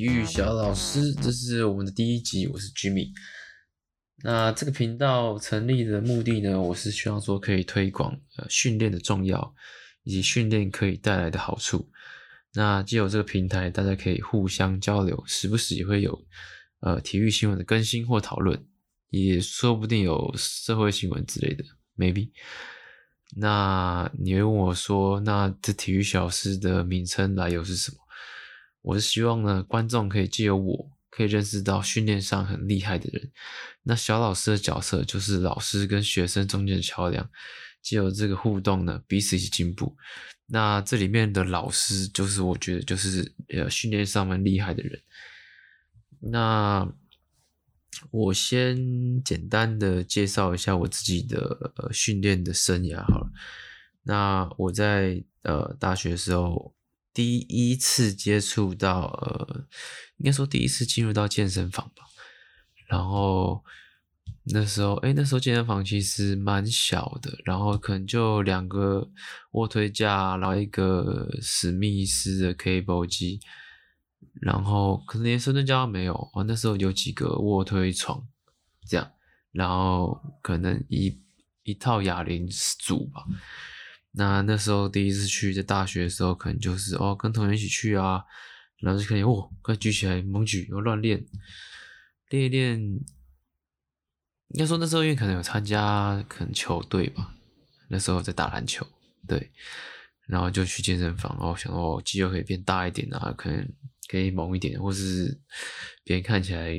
[0.00, 3.10] 体育小老师，这是我们的第一集，我是 Jimmy。
[4.24, 9.54] 那这个频道成立的目的呢，我是希望说可以推广呃训练的重要，
[10.04, 11.86] 以及训练可以带来的好处。
[12.54, 16.18] 那既有这个平台，大家可以互相交流，时不时也会有
[16.80, 18.58] 呃体育新闻的更新或讨论，
[19.10, 21.62] 也说不定有社会新闻之类的
[21.98, 22.30] ，maybe。
[23.36, 27.98] 那你问我说，那这体育小师的名称来由是什么？
[28.82, 33.30] 我是希望呢，观众可以借由我，可以认识到训练上很厉害的人。
[33.82, 37.28] 那小老师的角色就是老师跟学生中间的桥梁，
[37.82, 39.96] 借由这个互动呢，彼此一起进步。
[40.46, 45.00] 那这里面的老师，就是我觉得就是呃训练上蛮厉害的人。
[46.20, 46.92] 那
[48.10, 53.30] 我先简单的介绍一下我自己的呃训练的生涯好了。
[54.02, 56.74] 那我在呃大学的时候，
[57.12, 59.66] 第一次接触到呃，
[60.18, 62.04] 应该说第一次进入到健身房吧。
[62.88, 63.64] 然后
[64.44, 69.10] 那时候，诶，那时候健身房其实蛮小的，然后可能就两个
[69.52, 73.40] 卧推架，然后一个史密斯的 cable 机。
[74.40, 78.26] 然后可能连深蹲架都没有哦，那时候有几个卧推床，
[78.86, 79.10] 这样，
[79.50, 81.20] 然后可能一
[81.64, 83.24] 一套哑铃组吧。
[84.12, 88.24] 那那时候第一次去，在大学的时候，可能就是哦，跟同学一起去啊，
[88.78, 91.24] 然后就可以哦，快举起来猛举，然后乱练，
[92.30, 92.80] 练一练。
[94.48, 97.34] 应该说那时候因为可能有参加可能球队吧，
[97.88, 98.86] 那时候在打篮球，
[99.26, 99.50] 对，
[100.26, 103.68] 然后就去健身房，然后想哦，肌肉可以变大一点啊，可能。
[104.08, 105.40] 可以猛一点，或是
[106.02, 106.76] 别人看起来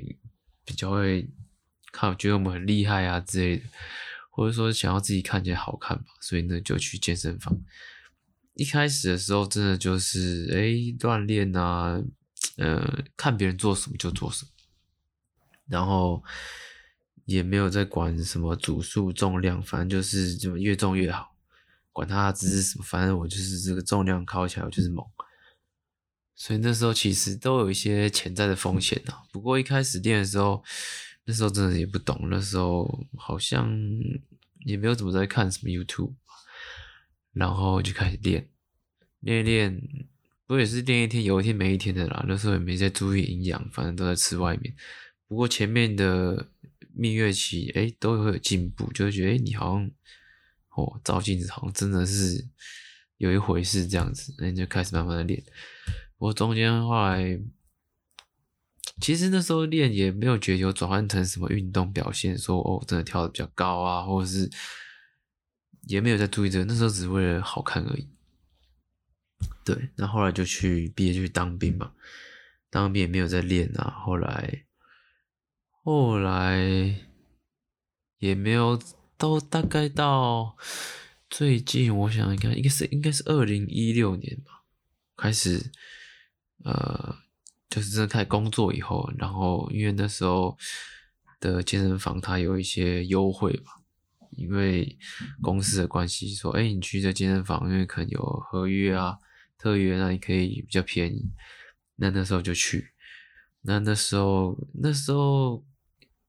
[0.66, 1.26] 比较会
[1.94, 3.64] 看，觉得我们很厉害啊之类的，
[4.32, 7.62] 或者说想要自己看起来好看吧，所以呢就去健身房。
[8.56, 12.02] 一开始的时候，真的就是诶锻炼啊，
[12.58, 14.52] 呃，看别人做什么就做什么，
[15.68, 16.24] 然后
[17.26, 21.36] 也没有在管什么组数、重量，反正就是就越重越好，
[21.92, 25.06] 管他姿势什么，反正我就是这个重量靠起来我就是猛。
[26.36, 29.22] 所以那时候其实都有一些潜在的风险啊。
[29.32, 30.64] 不过一开始练的时候，
[31.26, 33.72] 那时候真的也不懂，那时候好像
[34.66, 36.14] 也没有怎么在看什么 YouTube，
[37.34, 38.50] 然后就开始练，
[39.20, 39.80] 练练，
[40.46, 42.26] 不过也是练一天有一天没一天的啦。
[42.28, 44.76] 那时候也没在注意营养，反正都在吃外面。
[45.28, 46.50] 不过前面的
[46.94, 49.90] 蜜月期，诶，都会有进步，就会觉得，你好像
[50.76, 52.46] 哦，照镜子好像真的是
[53.18, 55.42] 有一回事这样子，那就开始慢慢的练。
[56.18, 57.40] 我中间后来，
[59.02, 64.50] 其实那时候练也没有觉得有转换成什么运动表现，说哦，真的跳得比较高啊，或者是
[65.88, 68.08] 也没有在注意这，那时候只是为了好看而已。
[69.66, 71.94] 对，那后来就去毕业就去当兵嘛，
[72.70, 73.90] 当兵也没有在练啊。
[74.06, 74.66] 后来，
[75.84, 76.96] 后来
[78.20, 78.80] 也没有，
[79.18, 80.56] 都大概到
[81.30, 84.64] 最近，我想应该应该是应该是二零一六年吧，
[85.18, 85.72] 开始。
[86.64, 87.16] 呃，
[87.72, 90.56] 就是真的开始工作以后，然后因为那时候
[91.40, 93.72] 的健身房它有一些优惠吧，
[94.32, 94.98] 因为
[95.42, 99.18] 公司的关系，说，哎，你去这健身房，因为可能有合约啊、
[99.58, 101.32] 特约，那你可以比较便宜。
[101.96, 102.92] 那那时候就去，
[103.62, 105.64] 那那时候那时候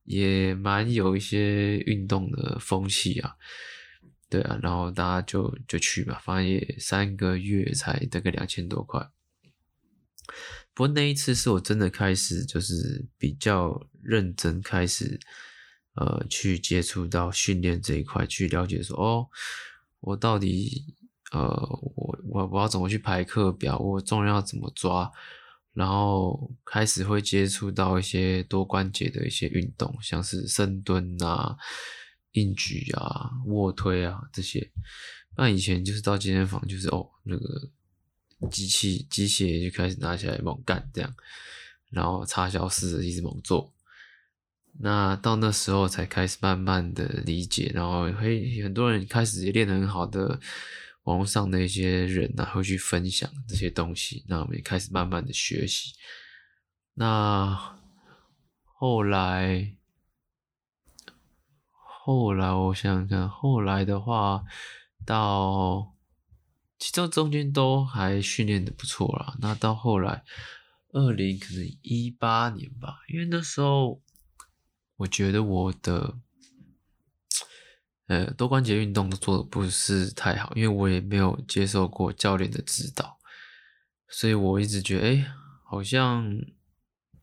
[0.05, 3.35] 也蛮有一些运动的风气啊，
[4.29, 9.09] 对啊，然后大家就就去吧，反正也三个月才大概两千多块。
[10.75, 15.19] 不过那一次是我真的开始，就是比较认真开始，
[15.93, 19.29] 呃，去接触到训练这一块，去了解说，哦，
[19.99, 20.95] 我到底，
[21.31, 21.47] 呃，
[21.95, 25.11] 我我我要怎么去排课表，我重量要怎么抓，
[25.73, 31.55] 然后开始会接触到一些多关节的一些运动，像是深蹲啊、
[32.31, 34.71] 硬举啊、卧推啊这些。
[35.37, 37.69] 那以前就是到健身房，就是哦那个。
[38.49, 41.13] 机器机械就开始拿起来猛干这样，
[41.91, 43.73] 然后插销式的一直猛做。
[44.79, 50.39] 那到那时候才开始慢慢的理解，然后会很多人开始练得很好的
[51.03, 54.25] 网络上的一些人啊，会去分享这些东西。
[54.27, 55.93] 那我们也开始慢慢的学习。
[56.95, 57.77] 那
[58.63, 59.75] 后来，
[61.71, 64.43] 后来我想想看，后来的话
[65.05, 65.92] 到。
[66.83, 69.37] 其实中间都还训练的不错啦。
[69.39, 70.21] 那到后来，
[70.91, 74.01] 二零可能一八年吧，因为那时候
[74.97, 76.17] 我觉得我的
[78.07, 83.17] 呃多关节运动都做的不是太好，因为我也没有接受过教练的指导，
[84.09, 85.33] 所以我一直觉得哎，
[85.63, 86.37] 好像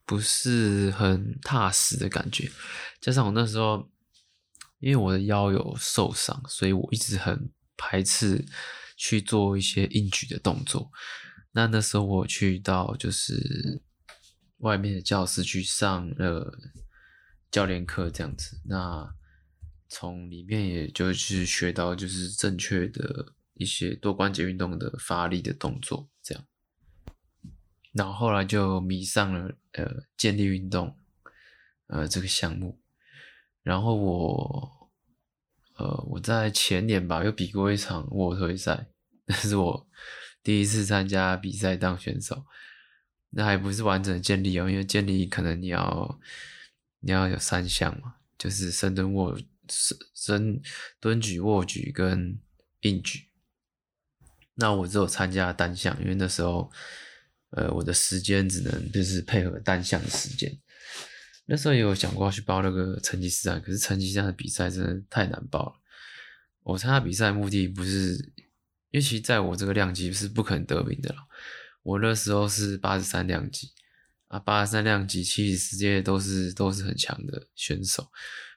[0.07, 2.51] 不是很踏实的感觉。
[2.99, 3.91] 加上我那时候，
[4.79, 8.43] 因为我的腰有受伤，所以我一直很排斥
[9.01, 10.93] 去做一些硬举的动作。
[11.53, 13.81] 那那时候我去到就是
[14.59, 16.59] 外面的教室去上了
[17.51, 18.61] 教练课，这样子。
[18.67, 19.11] 那
[19.89, 26.45] 从里面也就是学到就是正确的一些多关节运动的发力的动作，这样。
[27.93, 30.95] 然后后来就迷上了呃健力运动，
[31.87, 32.79] 呃这个项目。
[33.63, 34.80] 然后我
[35.81, 38.87] 呃我在前年吧又比过一场卧推赛，
[39.25, 39.89] 那是我
[40.43, 42.45] 第一次参加比赛当选手。
[43.31, 46.21] 那还不是完整的健力哦，因为健力可能你要
[47.01, 49.39] 你要有三项嘛，就是深蹲卧。
[49.73, 50.61] 深深
[50.99, 52.37] 蹲举、卧举跟
[52.81, 53.29] 硬举，
[54.57, 56.69] 那我只有参加单项，因为那时候，
[57.51, 60.53] 呃，我的时间只能就是配合单项的时间。
[61.51, 65.73] 那时候也有想过要去报那个成吉思汗，可是成吉思汗的比赛真的太难报了。
[66.63, 68.15] 我参加比赛目的不是，
[68.93, 71.17] 因为其实在我这个量级是不可能得名的了。
[71.83, 73.73] 我那时候是八十三量级
[74.29, 78.07] 啊，八十三量级其实世界都是都是很强的选手。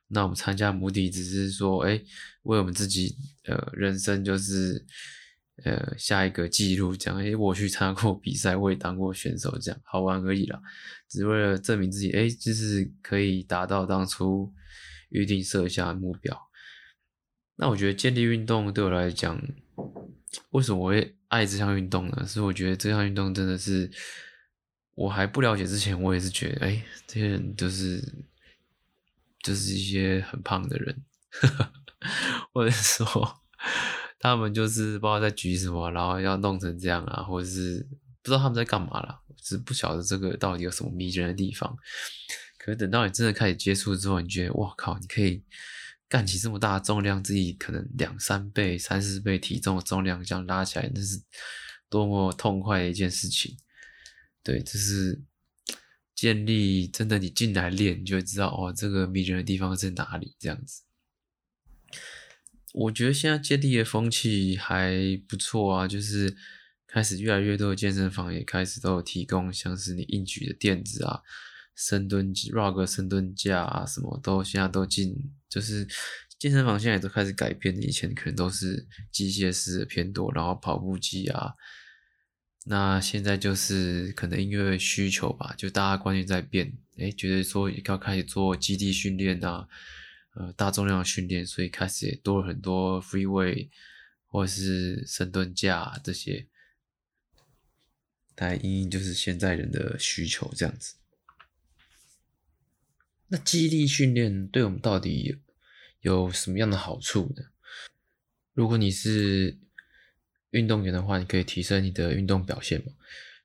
[0.10, 2.00] 那我们参加目的只是说，哎，
[2.44, 4.86] 为我们自己呃人生就是
[5.64, 7.20] 呃下一个记录，这样。
[7.20, 10.62] 哎，我去参加过比赛，我也当过选手，这样好玩而已啦，
[11.14, 14.52] 只为了证明自己，哎，就是可以达到当初
[15.10, 16.50] 预定设下的目标。
[17.56, 19.40] 那我觉得健力运动对我来讲，
[20.50, 22.26] 为什么我会爱这项运动呢？
[22.28, 23.92] 是我觉得这项运动真的是
[24.96, 28.26] 我还不了解之前，我也是觉得，哎，这些人就是。
[29.44, 31.04] 就是一些很胖的人，
[32.54, 33.42] 或者说
[34.22, 37.86] 他们就是不知道在举什么，然后要弄成这样啊，或者是
[38.24, 41.78] 不知道他们在干嘛啦，只是不晓得这个到底有什么迷人的地方。
[42.58, 45.44] 可是等到你真的开始接触之后，你觉得哇靠，你可以
[46.08, 51.22] 干起这么大的重量，自己可能两三倍、三四倍体重的重量这样拉起来，那是
[51.90, 53.58] 多么痛快的一件事情。
[54.42, 55.22] 对，这是。
[56.16, 60.38] 建立真的，你进来练，你就会知道哦，这个迷人的地方在哪里。
[60.40, 60.84] 这样子，
[62.72, 64.96] 我觉得现在接地的风气还
[65.28, 66.34] 不错啊，就是
[66.94, 71.20] 开始越来越多的健身房也开始都有提供，像是你硬举的垫子啊、
[71.76, 75.12] 深蹲、rug 深蹲架啊，什么都现在都进，
[75.50, 75.88] 就是
[76.38, 81.56] 健身房现在也都开始改变，以前可能都是机械式的偏多，然后跑步机啊。
[82.66, 89.68] 那现在就是可能因为需求吧，就大家观念在变，诶，觉得说要开始做基地训练啊，
[90.36, 93.70] 呃，大重量训练，所以开始也多了很多 free weight
[94.28, 96.48] 或是深蹲架啊，这些，
[98.38, 100.96] 来因应就是现在人的需求这样子。
[103.28, 105.40] 那基地训练对我们到底
[106.02, 107.44] 有什么样的好处呢？
[108.54, 109.58] 如果你是
[110.52, 112.92] 运动员的话，你可以提升你的运动表现嘛？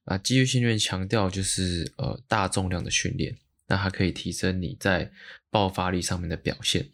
[0.05, 5.11] 啊，肌力训练强调就是呃大重量的训练，那它可以提升你在
[5.51, 6.91] 爆发力上面的表现。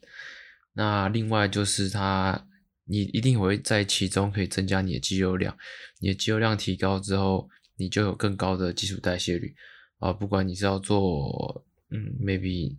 [0.74, 2.46] 那另外就是它，
[2.84, 5.56] 你一定会在其中可以增加你的肌肉量，
[5.98, 9.54] 你的肌肉量提高之后，你就有更高的基础代谢率
[9.98, 10.12] 啊。
[10.12, 12.76] 不管你是要做嗯，maybe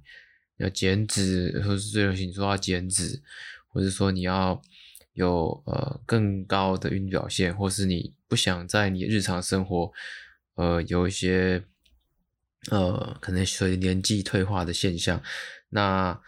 [0.58, 3.22] 要减脂，或是最流行说要减脂，
[3.68, 4.62] 或者说你要。
[5.16, 9.90] 有呃更高的运动表现，或是你不想在你日常生活，
[10.56, 11.64] 呃有一些
[12.70, 15.24] 呃可能随着年纪退化的现象，
[15.70, 16.22] 那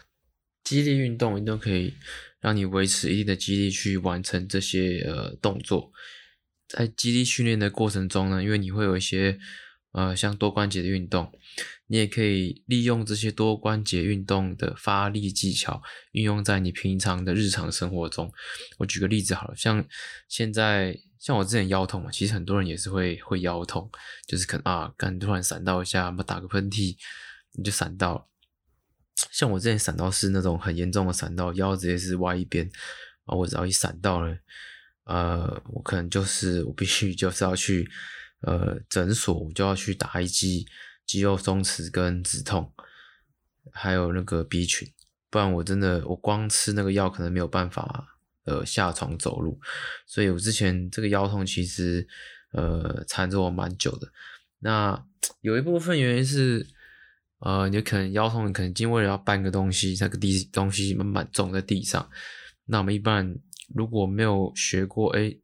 [0.64, 1.96] 肌力运动运动可以
[2.40, 5.92] 让你维持一定的肌力去完成这些呃动作。
[6.68, 9.40] 在肌力训练的过程中呢，因为你会有一些
[9.92, 11.32] 呃像多关节的运动。
[11.90, 15.82] 你也可以利用这些多关节运动的发力技巧，
[16.12, 18.30] 运用在你平常的日常生活中。
[18.78, 19.84] 我举个例子好了，像
[20.28, 23.90] 现在像我之前腰痛嘛，其实很多人也是会会腰痛，
[24.28, 26.98] 就是可能啊，刚突然闪到一下，打个喷嚏，
[27.54, 28.28] 你就闪到。
[29.32, 32.70] 像我之前闪到是那种很严重的闪到，腰直接是歪一边
[33.24, 34.38] 啊，我只要一闪到了，
[35.08, 37.90] 呃，我可能就是我必须就是要去
[38.42, 40.66] 呃诊所，我就要去打一剂。
[41.08, 42.70] 肌肉松弛跟止痛，
[43.72, 44.86] 还有那个 B 群，
[45.30, 48.06] 不然我真的我光吃那个药可能没有办法
[48.44, 49.58] 呃下床走路，
[50.06, 52.06] 所以我之前这个腰痛其实
[52.52, 54.12] 呃缠着我蛮久的。
[54.60, 55.02] 那
[55.40, 56.68] 有一部分原因是
[57.40, 62.06] 呃你可能腰痛，你可能因为要搬个东西，那个地东西蛮蛮重在地上，
[62.66, 63.34] 那我们一般
[63.74, 65.36] 如果没有学过哎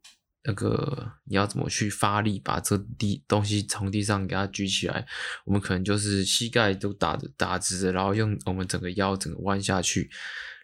[0.46, 5.06] 那个你要怎么去发力，把这地东西从地上给它举起来。
[5.46, 10.10] 我们可能就是膝盖都打打直的，然后用我们整个腰整个弯下去，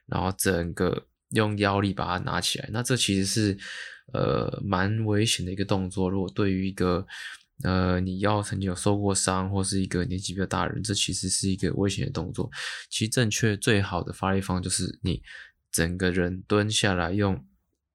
[0.04, 2.68] 然后整个用腰力把它拿起来。
[2.70, 3.58] 那这其实是
[4.12, 6.10] 呃蛮危险的一个动作。
[6.10, 7.06] 如果对于一个
[7.62, 12.50] 呃你腰曾经有受过伤，或是一个年纪比较大的人，这其实是一个危险的动作。
[12.90, 15.22] 其实正确最好的发力方就是你
[15.72, 17.42] 整个人蹲下来，用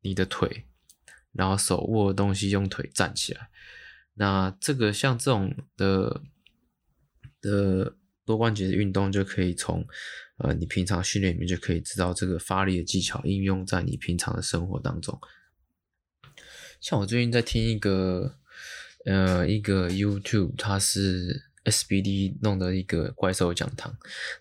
[0.06, 0.66] 你的腿。
[1.38, 3.50] 然后手握的东西，用腿站起来。
[4.14, 6.22] 那这个像这种的
[7.42, 9.86] 的多关节的运动，就可以从
[10.38, 15.20] 呃你平常训练里面就可以知道这个发力的技巧，应用在你平常的生活当中。
[16.80, 18.38] 像我最近在听一个
[19.04, 23.94] 呃一个 YouTube，它是 SBD 弄的一个怪兽讲堂，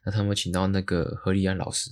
[0.04, 1.90] 那他们请到那个何立安老师，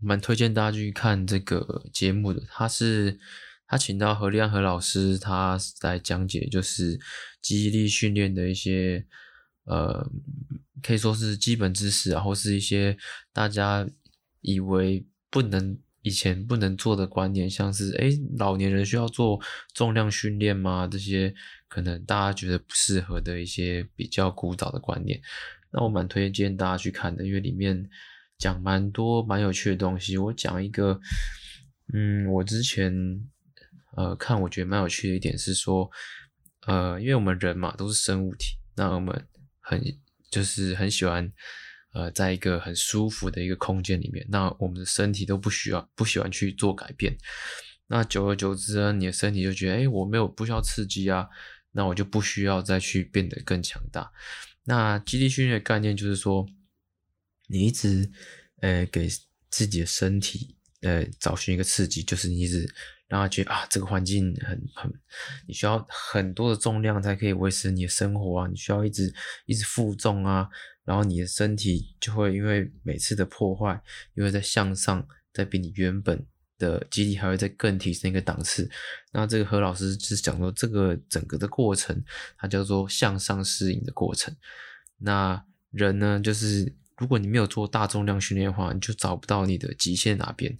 [0.00, 3.18] 蛮推荐大家去看这个节目的，他是。
[3.66, 7.00] 他请到何立安何老师，他来讲解就是
[7.40, 9.06] 记忆力训练的一些
[9.64, 10.06] 呃，
[10.82, 12.96] 可以说是基本知识啊，或是一些
[13.32, 13.88] 大家
[14.42, 19.40] 以为不能以前不能做的观念，像是诶老年人需要做
[19.72, 20.86] 重量训练吗？
[20.86, 21.34] 这些
[21.66, 25.18] 可能大家觉得不适合的一些比较古早的观念，
[25.72, 27.88] 那我蛮推荐大家去看的，因为里面
[28.44, 30.18] 讲蛮多蛮有趣的东西。
[30.18, 31.00] 我讲一个，
[31.92, 32.92] 嗯，我之前。
[33.96, 35.88] 呃，看我觉得蛮有趣的一点是说，
[36.66, 39.28] 呃，因为我们人嘛都是生物体，那我们
[39.60, 39.80] 很
[40.32, 41.32] 就是很喜欢，
[41.92, 47.16] 呃，在一个很舒服的一个空间里面，那我们的身体都不需要不喜欢去做改变，
[47.86, 51.28] 那久而久之呢，你的身体就觉得，哎，我没有不需要刺激啊，
[51.70, 54.10] 那我就不需要再去变得更强大。
[54.64, 56.44] 那基地训练的概念就是说，
[57.48, 58.10] 你一直
[58.60, 59.08] 呃给
[59.50, 62.72] 自己的身体呃找寻一个刺激，就是你一直。
[63.06, 64.90] 让他觉得啊，这个环境很很，
[65.46, 70.48] 你需要很多的重量才可以维持你的生活啊，你需要一直一直负重啊，
[70.84, 73.80] 然后你的身体就会因为每次的破坏，
[74.14, 76.26] 又会在向上，在比你原本
[76.58, 78.68] 的肌力还会再更提升一个档次。
[79.12, 82.02] 那这个何老师就是讲说，这个整个的过程，
[82.38, 84.34] 它叫做向上适应的过程。
[84.96, 90.56] 那人呢，就是如果你没有做大重量训练的话，你就找不到你的极限哪边。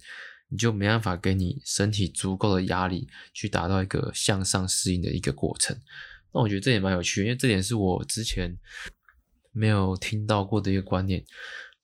[0.47, 5.75] 你就没办法给你身体足够的压力去达到一个向上适应的一个过程。
[6.31, 8.55] 那我觉得这也蛮有趣，因为这点是我之前
[9.51, 11.25] 没有听到过的一个观念。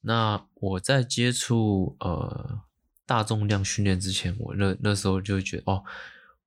[0.02, 2.62] 那我在接触呃
[3.08, 5.84] 大重量训练之前，我那那时候就觉得哦，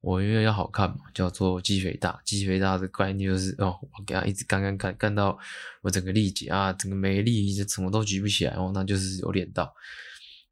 [0.04, 2.20] 我因为要好看嘛，叫做肌肥大。
[2.26, 5.38] 肌肥大的概念就是哦，我给他一直干干干干到
[5.80, 9.75] 我整个力竭啊，整个没力，就什么都举不起来哦，那就是有练到。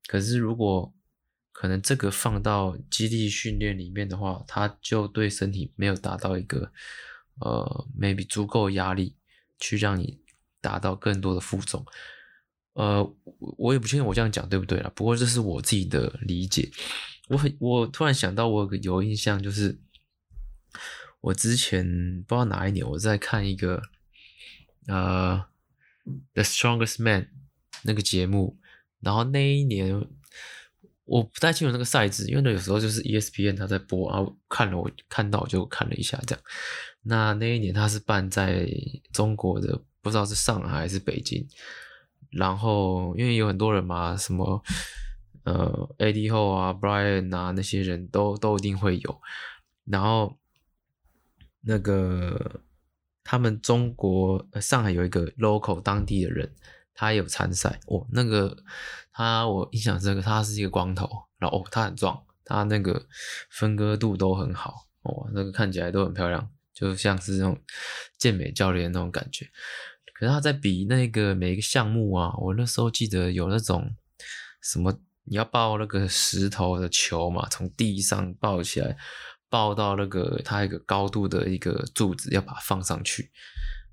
[0.06, 0.90] 可是如果
[1.52, 6.72] 可能这个放到肌力训练里面的话，它就对身体没有达到一个
[7.40, 9.14] 呃，maybe 足够压力
[9.60, 10.18] 去让你
[10.60, 11.84] 达到更多的负重。
[12.72, 13.06] 呃，
[13.58, 16.70] 我也不确定我这样讲对不对啦，不过这是我自己的理解。
[17.32, 19.78] 我很，我突然想到，我有印象，就是
[21.20, 23.82] 我之前不知道哪一年我在看一个
[24.86, 25.44] 呃
[26.34, 27.22] 《The Strongest Man》
[27.82, 28.58] 那个节目，
[29.00, 30.06] 然后那一年。
[31.04, 36.42] 我不太清楚那个赛制，因为有时候就是 ESPN 他在播啊，看了我看到就看了一下这样。
[37.02, 38.66] 那那一年他是办在
[39.12, 41.46] 中国的，不知道是上海还是北京。
[42.30, 44.62] 然后因为有很多人嘛，什么
[45.44, 46.12] 呃，A.
[46.12, 46.30] D.
[46.30, 49.20] 后啊、Brian 啊那些人都都一定会有。
[49.84, 50.38] 然后
[51.62, 52.62] 那个
[53.24, 56.54] 他们中国上海有一个 local 当地的人。
[56.94, 58.54] 他有参赛哦，那个
[59.14, 61.08] 他我印象这个他是一个光头，
[61.38, 63.06] 然后哦他很壮，他那个
[63.48, 67.58] 分割度都很好哦，那个看起来都很漂亮，就像是那种
[68.18, 69.46] 健美教练那种感觉。
[70.14, 73.96] 可是他在比那个每一个项目啊，我那时候记得有那种
[74.60, 78.96] 什么你要抱那个石头的球嘛，从地上抱起来，
[79.48, 83.30] 抱到那个它一个高度的一个柱子，要把它放上去。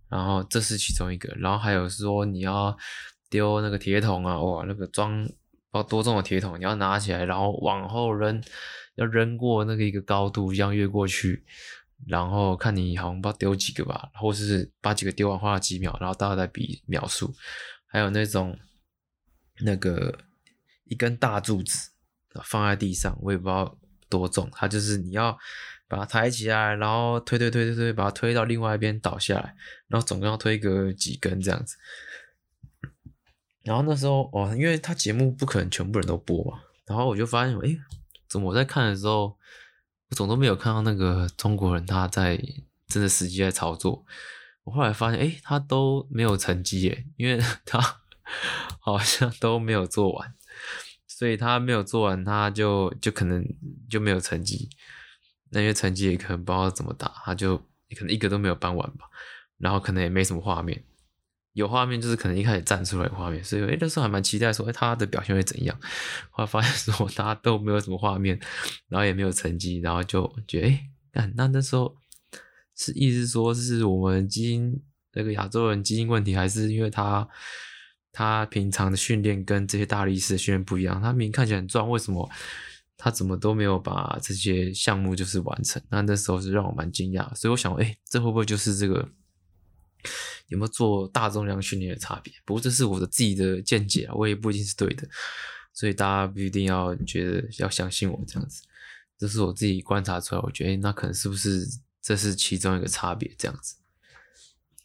[0.09, 2.75] 然后这是其中一个，然后还有说你要
[3.29, 5.35] 丢那个铁桶啊，哇，那个装不知
[5.73, 8.41] 道多重的铁桶，你要拿起来，然后往后扔，
[8.95, 11.45] 要扔过那个一个高度，这样越过去，
[12.07, 17.31] 然后看你好像不知道丢几个吧，或是把几个丢完花了几秒，然后大家再比秒数，
[17.85, 18.57] 还有那种
[19.59, 20.17] 那个
[20.89, 21.91] 一根大柱子
[22.43, 23.77] 放在地上，我也不知道
[24.09, 25.37] 多重，它就是你要。
[25.91, 29.55] 把它抬起来，然后推推推推推，把它推到另外一边倒下来，
[29.87, 31.77] 然后总共要推个几根这样子。
[33.63, 37.79] 然后那时候哦，因为他节目不可能全部人都播嘛，然后我就发现，诶，
[38.27, 39.35] 怎么我在看的时候，
[40.09, 42.39] 我总都没有看到那个中国人他在
[42.85, 44.05] 真的实际在操作。
[44.65, 47.79] 我后来发现，诶，他都没有成绩耶，因为他
[48.79, 50.35] 好像都没有做完，
[51.07, 53.45] 所以他没有做完，他就就可能
[53.89, 54.69] 就没有成绩。
[55.51, 59.09] 那些成绩也可能不知道怎么打，他就可能一个都没有搬完吧，
[59.57, 60.83] 然后可能也没什么画面。
[61.53, 65.77] 有画面就是可能一开始站出来画面，所以诶那时候还蛮期待说，诶他的表现会怎样？
[66.29, 68.39] 后来发现说，大家都没有什么画面，
[68.87, 71.97] 然后也没有成绩，然后就觉得，诶那那时候
[72.77, 74.79] 是意思说是我们基因
[75.13, 77.27] 那个亚洲人基因问题，还是因为他
[78.11, 81.01] 他平常的训练跟这些大力士的训练不一样？
[81.01, 82.29] 他明明看起来很壮，为什么
[82.97, 85.81] 他怎么都没有把这些项目就是完成？
[85.89, 89.09] 那那时候是让我蛮惊讶，所以我想，诶这会不会就是这个？
[90.47, 92.33] 有没有做大重量训练的差别？
[92.45, 95.07] 不过这是我的自己的见解啊，我也不一定是对的，
[95.73, 98.63] 所以大家不一定要觉得要相信我这样子。
[99.17, 101.67] 这是我自己观察出来，我觉得，欸，那可能是不是
[102.01, 103.75] 这是其中一个差别这样子？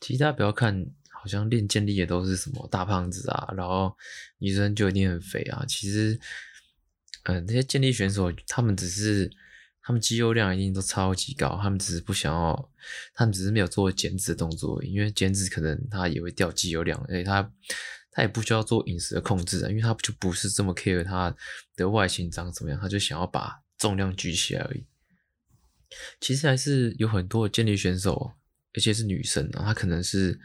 [0.01, 0.85] 其实大家不要看，
[1.25, 3.97] 好像练健力也都是什么大胖子啊，然后
[4.39, 5.65] 女生就一定很肥啊。
[5.67, 6.21] 其实，
[7.23, 9.31] 嗯，呃，那些健力选手他们只是。
[9.87, 12.71] 他们肌肉量一定都超级高，他们只是不想要，
[13.13, 17.53] 他们只是没有做减脂的动作，因为减脂可能他也会掉肌肉量，而且他
[18.11, 21.37] 他也不需要做饮食的控制啊，因为他就不是这么 care 他
[21.77, 24.87] 的外形长怎么样，他就想要把重量举起来而已。
[26.19, 28.33] 其实还是有很多健力选手，
[28.73, 30.41] 而且是女生啊，她可能是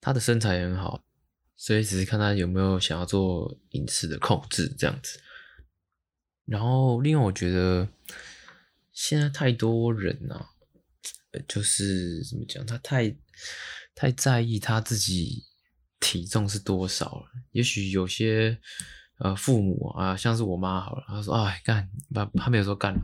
[0.00, 1.04] 他的身材很好，
[1.56, 5.20] 所以只是看他有没有想要做饮食的控制这样子。
[6.44, 7.88] 然后另外我觉得。
[8.98, 10.48] 现在太多人啊，
[11.46, 13.14] 就是怎么讲，他太
[13.94, 15.44] 太在意他自己
[16.00, 17.26] 体重是多少了。
[17.52, 18.58] 也许有些
[19.18, 23.00] 呃父母啊，像是我妈好了，她说：“哎，干，他他没有说干了，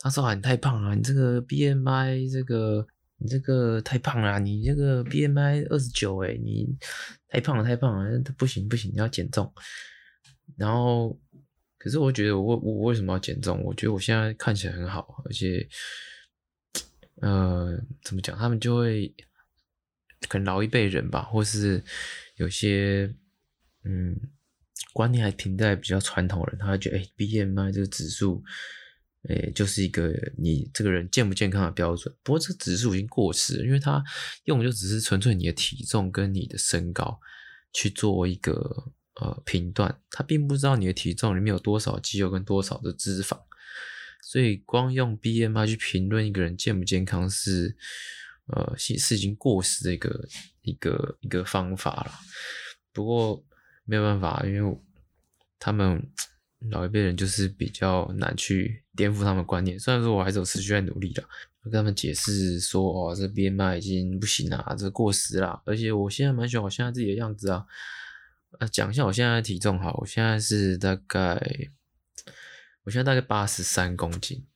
[0.00, 2.84] 他说啊，你太胖了，你这个 BMI 这个
[3.18, 6.66] 你这个太胖了，你这个 BMI 二十九，哎，你
[7.28, 9.52] 太胖了，太胖了，不行不行，你要减重。”
[10.56, 11.18] 然后。
[11.76, 13.62] 可是我觉得我我我为什么要减重？
[13.62, 15.68] 我觉得我现在看起来很好，而且，
[17.16, 18.34] 呃，怎么讲？
[18.38, 19.14] 他们就会
[20.26, 21.84] 可能老一辈人吧，或是
[22.36, 23.14] 有些
[23.82, 24.18] 嗯
[24.94, 28.42] 观念还停在比较传统人，他会觉得哎，BMI 这个指数，
[29.28, 32.14] 哎，就是一个你这个人健不健康的标准。
[32.22, 34.02] 不过这指数已经过时，因为它
[34.44, 37.20] 用就只是纯粹你的体重跟你的身高
[37.72, 38.92] 去做一个。
[39.20, 43.38] 呃，评断他并不知道你的体重里面有多少肌肉跟多少的脂肪，
[44.20, 47.76] 所以光用 BMI 去评论一个人健不健康是，
[48.48, 50.28] 呃，是是已经过时的一个
[50.62, 52.10] 一个一个方法了。
[52.92, 53.46] 不过
[53.84, 54.78] 没有办法，因为
[55.60, 56.10] 他们
[56.70, 59.78] 老一辈人就是比较难去颠覆他们观念。
[59.78, 61.22] 虽然说我还是有持续在努力的，
[61.62, 65.62] 跟他们解释说，哦，这 BMI 已经不行了，这过时了。
[65.66, 67.66] 而且我现在蛮喜欢我现在自己的样子啊。
[68.60, 71.40] 啊，讲一下我现在的体重好，我现在是大概，
[72.84, 74.46] 我现在大概八十三公斤，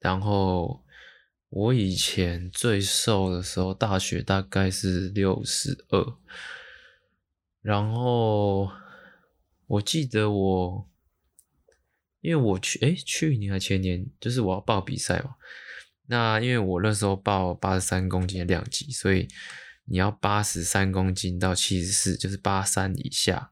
[0.00, 0.84] 然后
[1.48, 6.14] 我以前最瘦的时候，大学大概是六十二，
[7.62, 8.70] 然后
[9.66, 10.86] 我记得我，
[12.20, 15.34] 因为我去，诶，去年还前年，就是我要报比赛嘛，
[16.06, 19.28] 那因为我那时候报八十三公斤的量级，所以。
[19.90, 23.50] 你要八十三公斤到七十四，就是八三以下，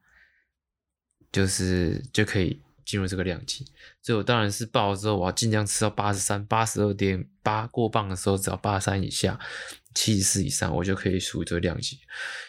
[1.33, 3.65] 就是就可以进入这个量级。
[4.03, 9.41] 所以我当然是报了之后，我要尽量吃到八十三、八十二点八，过磅的时候只要八三以下，
[9.95, 12.01] 七十四以上，我就可以属于这个量级。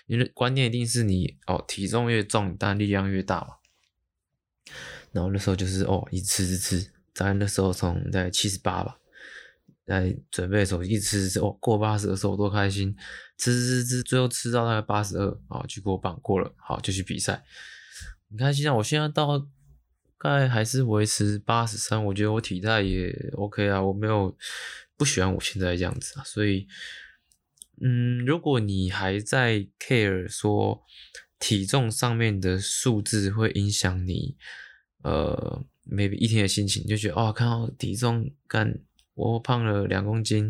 [0.05, 3.55] 因为观念一定是你哦，体重越重，但力量越大嘛。
[5.11, 8.97] 然后那时候就是哦，一直吃吃吃，在那时候从在七十八吧。
[9.85, 12.93] 在准备的时候，一直吃吃吃哦，过八十的时候多开心，
[13.37, 17.41] 吃吃吃吃，最后吃到大概八十二，好去过磅过了，好就去比赛。
[18.27, 19.47] 你看，现在我现在到大
[20.39, 24.35] 概还是维持八十三，我觉得我体态也 OK 啊，我没有
[24.97, 26.67] 不喜欢我现在这样子啊，所以，
[27.79, 30.83] 嗯，如果你还在 care 说
[31.39, 34.35] 体重上面的数字会影响你，
[35.07, 38.77] 呃，maybe 一天的心情，就觉得哦，看到体重干。
[39.13, 40.47] 我胖了两公斤，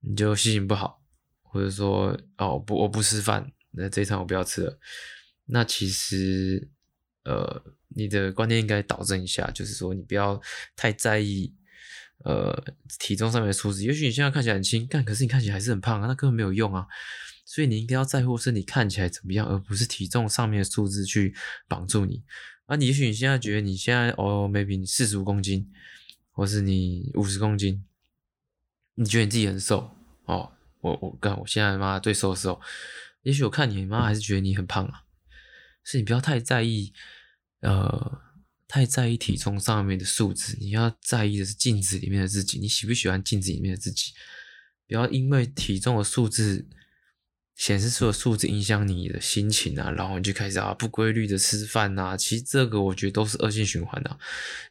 [0.00, 1.00] 你就心情不好，
[1.42, 4.76] 或者说哦不我不吃饭，那这一餐我不要吃了。
[5.44, 6.68] 那其实
[7.22, 7.62] 呃
[7.94, 10.40] 你的观念应该导正一下，就是说你不要
[10.74, 11.54] 太在意
[12.24, 12.60] 呃
[12.98, 13.84] 体重上面的数字。
[13.84, 16.86] 也许你现在看起来很轻，但可是你看起来还是很胖啊，那根本没有用啊。
[17.44, 21.32] 所以你应该要在乎是你看起来怎么样，而不是体重上面的数字去
[21.68, 22.24] 绑住你。
[22.66, 25.72] 啊，你也许你现在觉得你现在哦 maybe 你四十五公斤。
[26.38, 27.82] 或是你五十公斤，
[28.96, 30.52] 你觉得你自己很瘦哦，
[30.82, 32.60] 我我干，我现在妈最瘦的时候，
[33.22, 35.04] 也许我看你妈还是觉得你很胖啊，
[35.82, 36.92] 所以你不要太在意，
[37.60, 38.20] 呃，
[38.68, 44.12] 太在意体重上面的数字，你要在意的是镜子里面的自己，你喜不喜欢镜子里面的自己？
[44.86, 46.68] 不要因为体重的数字。
[47.56, 54.18] 显示出的数字影响你的心情啊，然后你就开始啊不规律的吃饭啊，其实这个我觉得都是恶性循环啊，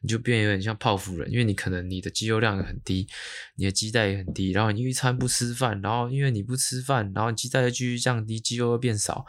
[0.01, 3.07] 你就变有点像泡芙人，因为你可能你的肌肉量也很低，
[3.55, 9.25] 你的基代也很低，然后你一餐不吃饭，然后因为你不吃饭，然后基代又继续降低，肌肉又变少，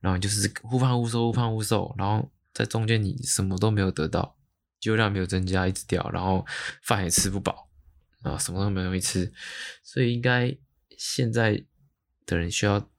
[0.00, 4.36] 然后你就是忽胖忽瘦，忽胖忽瘦，然后在中间你什么都没有得到，
[4.80, 6.44] 肌肉量没有增加，一直掉，然后
[6.82, 7.68] 饭也吃不饱
[8.22, 9.32] 啊，什么都没有吃，
[9.84, 10.56] 所以应该
[10.98, 11.64] 现在
[12.26, 12.90] 的人需要。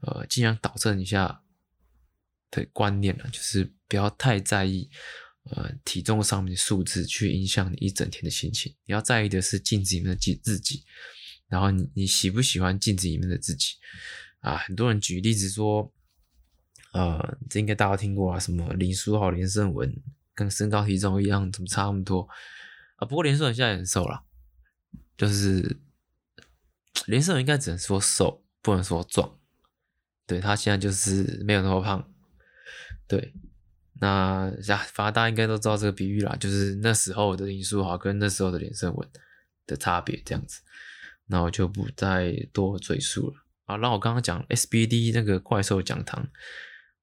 [0.00, 1.42] 呃，尽量导正一下
[2.50, 4.90] 的观念了，就是不要太在意
[5.50, 8.74] 呃体重上面的数字，去影响你一整天的心情。
[8.84, 10.84] 你要在意的是镜子里面的自自己，
[11.48, 13.74] 然后你你喜不喜欢镜子里面的自己
[14.40, 14.56] 啊？
[14.56, 15.92] 很多人举例子说，
[16.92, 19.94] 呃，这应该大家听过啊，什么林书豪、连胜文
[20.34, 22.28] 跟身高体重一样，怎么差那么多
[22.96, 23.06] 啊？
[23.06, 24.24] 不过连胜文现在很瘦了，
[25.16, 25.80] 就是
[27.06, 29.38] 连胜文应该只能说瘦，不能说壮。
[30.26, 32.02] 对，他现在就是没有那么胖，
[33.06, 33.34] 对，
[34.00, 34.50] 那
[34.92, 39.08] 反正大家应该都知道这个比喻啦，就是那时候的林书豪跟那时候的连胜文
[39.66, 40.62] 的差别这样子，
[41.26, 43.34] 那我就不再多赘述了
[43.66, 43.76] 啊。
[43.76, 46.26] 那我刚刚讲 SBD 那个怪兽讲堂，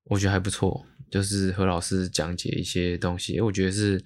[0.06, 4.04] 我觉得还不错，就是何老师讲解一些东西，我觉得是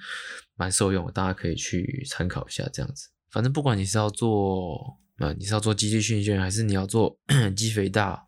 [0.55, 3.09] 蛮受用的，大家可以去参考一下这样子。
[3.31, 7.17] 反正不管你是要做啊，你是要做肌力训练，还是你要做
[7.55, 8.27] 肌肥大。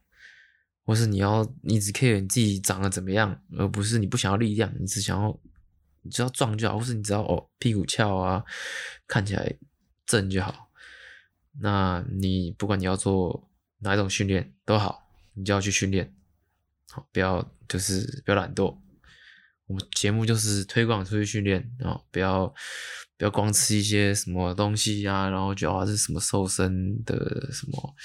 [0.87, 5.37] 或是你要，你只 care 你自己长得怎么样，而不是你不想要力量，你只想要，
[6.01, 8.41] 你只要壮就好，或是你只要哦屁股翘啊，
[9.05, 9.53] 看起来
[10.05, 10.69] 正就好。
[11.59, 16.15] 那你不管你要做哪一种训练都好，你就要去训练，
[16.89, 18.77] 好，不要就是不要懒惰。
[19.65, 22.47] 我们节目就是推广出去训练啊，不要
[23.17, 27.95] 不要光吃一些什么东西啊，然后觉得啊是什么瘦身的什么。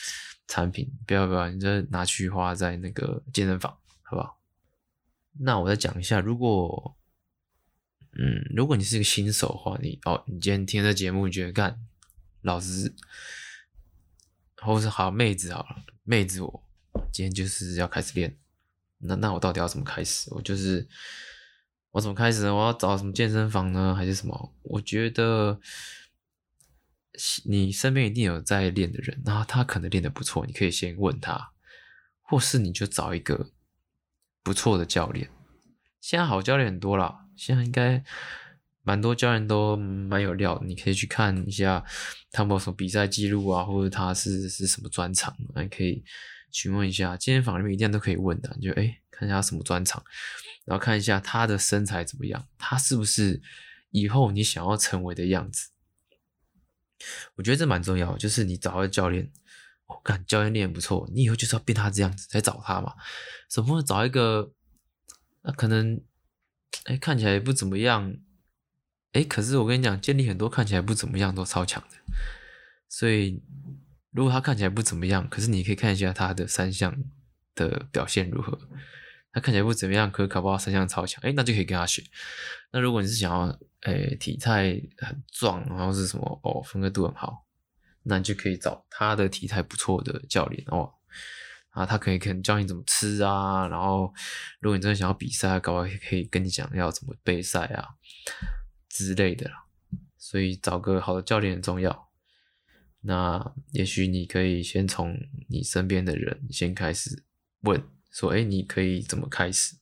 [0.49, 4.39] 产品不要不要，你就拿去花在那个健身房，好不好？
[5.39, 6.97] 那我再讲一下，如果，
[8.13, 11.81] 嗯，如果你是一个新手的话，你哦，你今天听这节目，你觉得干
[12.43, 12.95] 老师，
[14.57, 16.63] 或是好妹子好了，妹子我
[17.11, 18.37] 今天就是要开始练，
[18.99, 20.29] 那那我到底要怎么开始？
[20.35, 20.87] 我就是
[21.93, 22.55] 我怎么开始呢？
[22.55, 23.95] 我要找什么健身房呢？
[23.95, 24.55] 还是什么？
[24.63, 25.61] 我觉得。
[27.45, 31.53] 你身边一定有在练的人，然后他可能练得不错，你可以先问他，
[32.23, 33.51] 或是你就找一个
[34.43, 35.31] 不错的教练。
[36.01, 38.03] 现在好教练很多啦，现在应该
[38.83, 41.85] 蛮多教练都蛮有料，你可以去看一下
[42.31, 46.03] 他们有什么比赛记录啊，或者他是是什么专长，你可以
[46.51, 47.17] 询问一下。
[47.17, 50.03] 健身房里面一定都可以问的，就哎看一下他什么专长，
[50.65, 53.41] 然后看一下他的身材怎么样，他是不是
[53.91, 55.69] 以后你想要成为的样子。
[57.35, 59.31] 我觉得这蛮重要，就是你找个教练，
[59.87, 62.95] 我、哦、看教练练不错，你以后就是要变他这样子才找他嘛。
[63.49, 64.53] 怎么会找一个，
[65.43, 66.01] 那、可能，
[66.85, 68.17] 哎，看起来不怎么样，
[69.13, 72.15] 哎，可是我跟你讲，建立很多看起来不怎么样都超强的。
[72.89, 73.43] 所以
[74.11, 76.97] 如果他看起来不怎么样，可是你可以看一下他的三项
[77.55, 78.59] 的表现如何。
[79.35, 82.05] 他看起来不怎么样，可考不好三项超强，哎，那就可以跟他学。
[82.71, 87.47] 那如果你是想要，哎，体态很壮，然后是什么哦，分割度很好，
[88.03, 90.93] 那你就可以找他的体态不错的教练哦。
[91.71, 94.13] 啊，他可以可能教你怎么吃啊，然后
[94.61, 97.89] 如果你真的想要比赛，搞不好也可以跟你讲要怎么备赛啊
[98.89, 99.65] 之类的啦。
[100.19, 102.11] 所以找个好的教练很重要。
[103.01, 105.17] 那也许你可以先从
[105.49, 107.25] 你身边的人先开始
[107.63, 107.83] 问。
[108.13, 109.77] 说，哎，你可以怎么开始？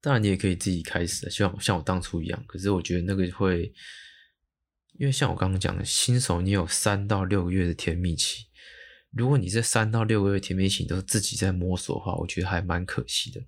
[0.00, 2.44] 当然，你也可以自己开始，像像我当初一样。
[2.46, 3.72] 可是我觉得那个会，
[4.98, 8.46] 因为像我刚刚讲的，新手你有三到六个月的甜蜜期。
[9.10, 13.40] 如果你这三到六个月甜蜜期都是自己在摸索的话，我觉得还蛮可惜的。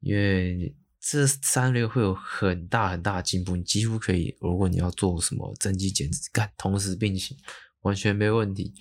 [0.00, 7.36] 因为这三个月会有很大很大进步，你几乎可以，如果你要做什么增肌减脂，干同时并行，
[7.82, 8.74] 完全没问题。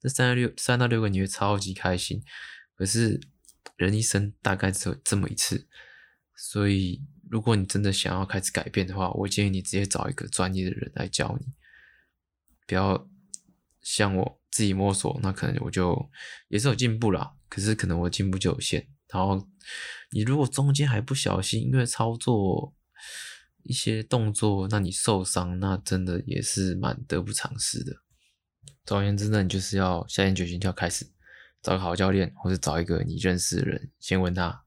[0.00, 2.22] 这三到六三到六个你会超级开心。
[2.76, 3.20] 可是
[3.76, 5.66] 人一生大概只有这么一次，
[6.36, 11.46] 所以如果你真的想要开始改变的话，我建议你直接找一个专业的人来教你，
[12.66, 13.08] 不要
[13.80, 16.10] 像我自己摸索，那可能我就
[16.48, 18.88] 也是有进步啦，可是可能我进步就有限。
[19.08, 19.46] 然后
[20.10, 22.74] 你如果中间还不小心，因为操作
[23.62, 27.92] 一些动作让你受伤，那真的也是蛮得不偿失的。
[28.84, 31.06] 总而言之呢，你就是要下定决心就要开始，
[31.62, 34.64] 找个好教练，或者找一个你认识的人，先问他，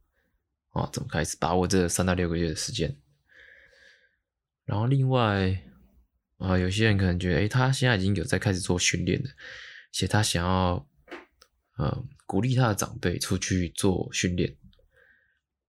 [0.75, 2.93] 哦，怎么开始，把握这三到六个月的时间。
[4.65, 5.63] 然后另外，
[6.37, 9.29] 啊、有些人可能觉得，诶，他现在已经有在开始做训练了，
[9.93, 10.85] 且他想要，
[11.77, 14.57] 呃，鼓励他的长辈出去做训练，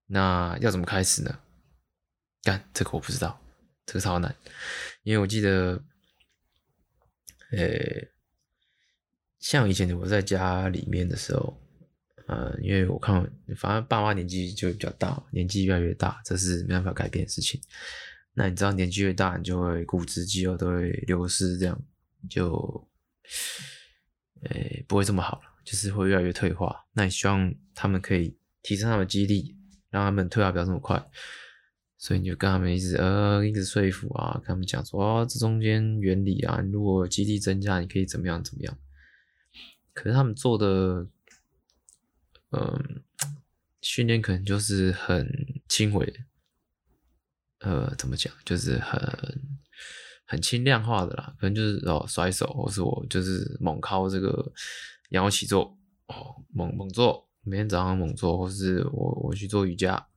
[0.07, 1.39] 那要怎么开始呢？
[2.43, 3.41] 干，这个我不知道，
[3.85, 4.35] 这个超难，
[5.03, 5.81] 因为我记得，
[7.51, 8.07] 呃，
[9.39, 11.57] 像以前我在家里面的时候，
[12.27, 13.21] 呃，因为我看，
[13.55, 17.59] 反正爸妈年纪就比较大，年纪越来越大，这是没办法改变的事情。
[18.33, 21.81] 那你知道年纪越大，你就会骨质肌肉都会流失，这样
[22.29, 22.87] 就，
[24.43, 26.85] 诶，不会这么好了，就是会越来越退化。
[26.93, 29.55] 那你希望他们可以提升他们的肌力，
[29.89, 31.03] 让他们退化不要这么快。
[31.97, 38.77] 所以你就跟他们一直呃一直说服啊，跟他们讲说哦，这中间原理啊，如果肌力增加，你可以怎么样怎么样。
[39.93, 41.07] 可是他们做的，
[42.51, 43.03] 嗯，
[43.81, 45.27] 训练可能就是很
[45.67, 46.13] 轻微。
[47.59, 48.31] 呃，怎么讲？
[48.45, 48.99] 就是很
[50.25, 54.51] 很轻量化的啦，可能就是哦甩手，或是我就是猛靠这个
[55.09, 60.07] 仰卧起坐哦，猛猛做，每天早上猛做，或是我我去做瑜伽。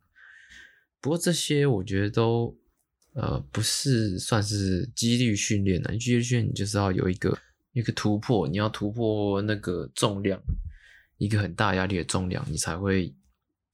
[1.00, 2.54] 不过这些我觉得都
[3.14, 7.38] 呃不是算是肌力训练的，肌力训练你就是要有一个
[7.72, 10.38] 一个突破，你要突破那个重量，
[11.20, 13.14] 一个很大压力的重量，你才会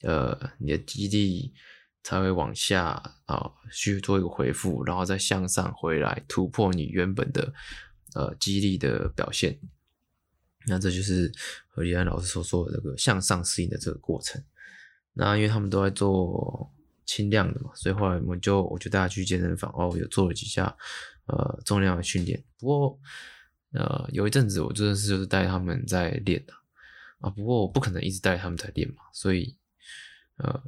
[0.03, 1.55] 呃你的肌力。
[2.09, 7.53] 才会往下啊，去做一个回复，然后再向上回来突破你原本的
[8.15, 9.59] 呃肌力的表现。
[10.69, 11.33] 那这就是
[11.67, 14.41] 何立安老师所说的这个向上适应的这个过程。
[15.15, 16.73] 那因为他们都在做
[17.05, 20.73] 轻量的嘛，所以后来我们就我就带他去健身房哦，有做了几下
[21.27, 22.41] 呃重量的训练。
[22.57, 23.01] 不过
[23.73, 26.55] 呃有一阵子我真的是就是带他们在练的，
[27.21, 29.57] 啊不过我不可能一直带他们在练嘛，所以
[30.37, 30.63] 呃。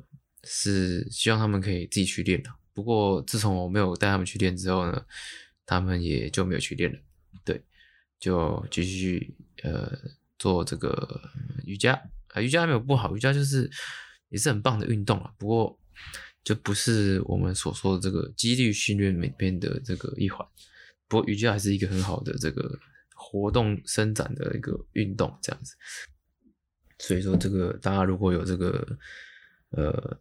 [0.44, 2.50] 是希望他们可以自己去练的。
[2.72, 5.04] 不过自从我没有带他们去练之后呢，
[5.66, 6.98] 他们也就没有去练了。
[7.44, 7.60] 对，
[8.20, 9.34] 就继续
[9.64, 9.92] 呃
[10.38, 11.20] 做这个
[11.66, 13.68] 瑜伽啊，瑜伽还没有不好，瑜伽就是
[14.28, 15.34] 也是很棒的运动啊。
[15.38, 15.78] 不过
[16.44, 20.46] 就不是我们所说的这个肌力训练里面的这个一环。
[21.08, 22.78] 不过瑜伽还是一个很好的这个
[23.12, 25.74] 活动伸展的一个运动，这样子。
[26.98, 28.98] 所以说，这个大家如果有这个
[29.70, 30.20] 呃。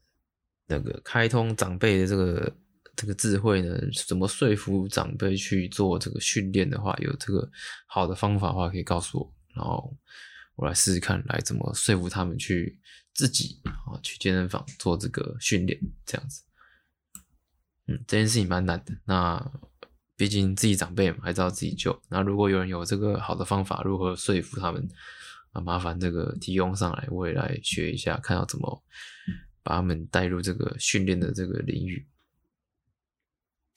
[0.70, 2.54] 那个开通长辈的这个
[2.94, 7.50] 这个智慧呢，怎么说服长辈去做这个训练的话，有这个
[7.86, 9.98] 好的方法的话，可以告诉我，然后
[10.58, 12.78] 我来试试看，来怎么说服他们去
[13.14, 16.44] 自己啊去健身房做这个训练，这样子。
[17.86, 18.94] 嗯，这件事情蛮难的。
[19.06, 19.42] 那
[20.18, 21.98] 毕竟自己长辈嘛，还是要自己救。
[22.10, 24.86] 那如果有人有这个好的方法，如何说服他们
[25.58, 25.62] 啊？
[25.62, 28.84] 麻烦这个提供上来，我也来学一下，看要怎么。
[29.64, 32.08] 把他们带入这个训练的这个领域。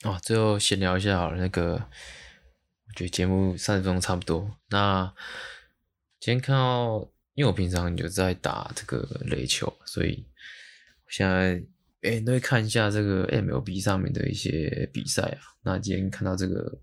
[0.03, 4.57] 哦，最后闲聊一下好了，那个我觉得节目三十分钟差不多。
[4.69, 5.13] 那
[6.17, 10.25] 今天看到，因为我平常就在打这个垒球，所以
[11.03, 11.61] 我现在
[12.03, 15.41] 诶都会看一下这个 MLB 上面的一些比赛啊。
[15.61, 16.79] 那今天看到这个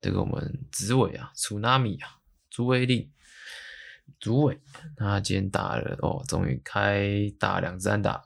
[0.00, 2.18] 这个我们紫伟啊，楚纳米啊，
[2.50, 3.12] 朱威利，
[4.18, 4.60] 朱伟，
[4.96, 8.24] 他今天打了哦，终于开打两支安打。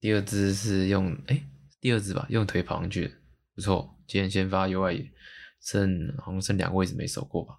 [0.00, 1.42] 第二支是用哎、
[1.80, 3.14] 第二支吧，用腿跑上去的，
[3.54, 3.96] 不错。
[4.06, 5.10] 今天先发右外野，
[5.60, 7.58] 剩好像剩两个位置没守过吧，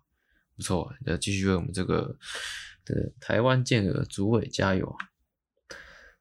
[0.56, 0.94] 不错。
[1.06, 2.18] 要继续为我们这个
[2.86, 4.96] 的台湾健儿主委加油。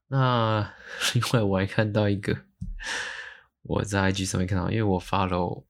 [0.09, 0.75] 那
[1.15, 2.37] 另外我还看到一个，
[3.63, 5.65] 我在 IG 上面看到，因为我 follow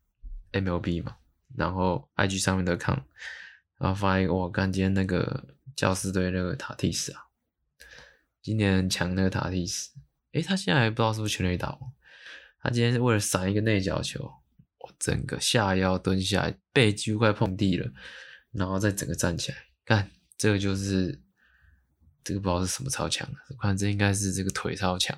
[0.52, 1.16] MLB 嘛，
[1.56, 3.04] 然后 IG 上面的看，
[3.78, 7.20] 然后发一个我看今天那个教士队那个塔蒂斯啊，
[8.42, 9.90] 今年很强那个塔蒂斯。
[10.32, 11.92] 诶，他现在还不知道是不是全垒打王。
[12.60, 14.22] 他今天是为了闪一个内角球，
[14.78, 17.90] 我整个下腰蹲下来，背几乎快碰地了，
[18.52, 21.22] 然后再整个站起来，看这个就是
[22.24, 25.16] 这个不知道是什么超强，我看这应该是这个腿超强，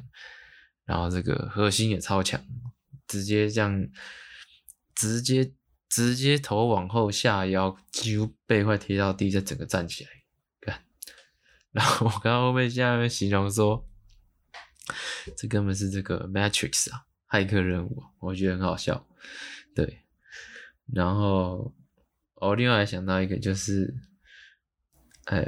[0.85, 2.44] 然后这个核心也超强，
[3.07, 3.88] 直接这样
[4.94, 5.53] 直接
[5.88, 10.11] 直接头往后下腰，几乎背快贴到地，再整个站起来，
[10.61, 10.85] 看。
[11.72, 13.85] 然后我刚刚后面下面形容说。
[15.37, 19.07] 这根本是这个 Matrix 啊，骇客任务，我觉得很好笑。
[19.74, 19.98] 对，
[20.94, 21.74] 然后
[22.37, 23.94] 我另外还想到一个，就是，
[25.27, 25.44] 呃，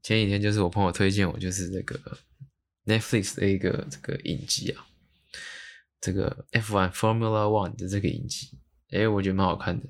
[0.00, 1.98] 前几天就是我朋友推荐我，就是这个
[2.86, 4.86] Netflix 的一个这个影集啊，
[6.00, 8.56] 这个 F1 Formula One 的这个影集，
[8.94, 9.86] 诶，我觉得蛮好看的。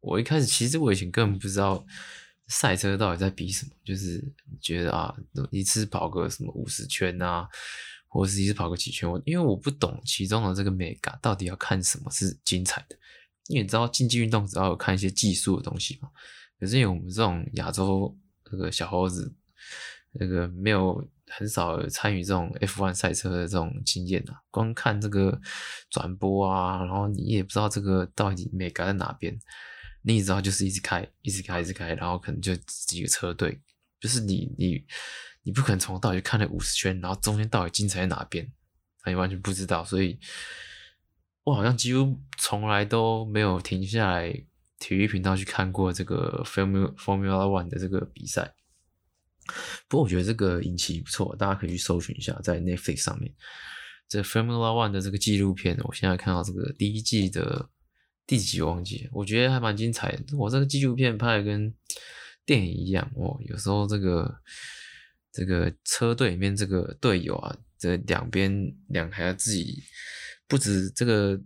[0.00, 1.84] 我一开始其实我以前根本不知道
[2.46, 4.24] 赛车到底在比什么，就是
[4.60, 5.14] 觉得啊，
[5.50, 7.46] 一次跑个什么五十圈啊，
[8.08, 12.96] 或者是一次跑个几圈，我因为我不懂其中的这个美感到底要看什么是精彩的。
[13.48, 16.08] 因为你知道竞技运动只要有看一些技术的东西嘛，
[16.58, 18.16] 可是因为我们这种亚洲
[18.50, 19.34] 这个小猴子，
[20.12, 21.06] 那个没有。
[21.28, 25.40] 很少参与这种 F1 赛车的这种经验啊，光看这个
[25.90, 29.36] 转播啊，然后你也不知道这个到底美改在哪边，
[30.02, 33.60] 你也知道就是一直开，一直开，一直开，然后可能就几个车队，
[34.00, 34.84] 就是你你
[35.42, 38.50] 你不可能从头到尾看了五十圈，然后中间到底精彩在哪边，
[39.04, 40.18] 你完全不知道，所以
[41.42, 44.32] 我好像几乎从来都没有停下来
[44.78, 48.54] 体育频道去看过这个 Formula Formula One 的这个比赛。
[49.88, 53.32] 不过我觉得这个引擎不错，大家可以去搜寻一下，在 Netflix 上面，
[54.08, 57.68] 这 Formula One 的这个纪录片，我现在看到这个第一季的
[58.26, 60.36] 第几忘记，我觉得还蛮精彩的。
[60.36, 61.72] 我这个纪录片拍的跟
[62.44, 64.36] 电影一样哦，有时候这个
[65.32, 69.82] 这个车队里面这个队友啊，这两边两还要自己
[70.48, 71.40] 不止这个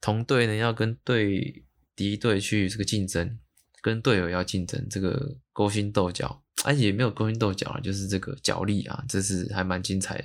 [0.00, 3.38] 同队呢，要跟队敌队去这个竞争，
[3.82, 6.39] 跟队友要竞争，这个勾心斗角。
[6.64, 10.24] 而且也没有勾心斗角啊，就是这个角力啊，这是还蛮精彩的。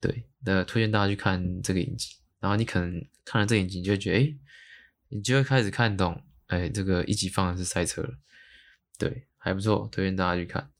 [0.00, 4.34] 对，那推荐大家去看这个影集，然后你可能看了这个影集，你就会觉得，哎，
[5.10, 8.10] 你就会开始看懂，哎，这个一级方程式赛车了。
[8.98, 10.70] 对，还不错，推荐大家去看。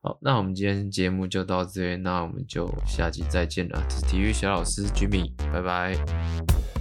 [0.00, 3.84] 好，那我们今天节目就到这边，那我们就下集再见了。
[3.88, 6.77] 这是体育小老师 Jimmy，拜拜。